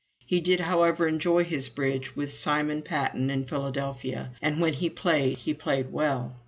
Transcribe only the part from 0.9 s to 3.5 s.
enjoy his bridge with Simon Patton in